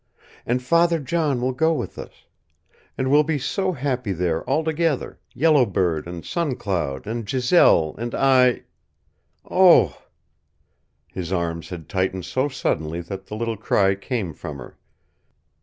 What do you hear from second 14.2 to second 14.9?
from her.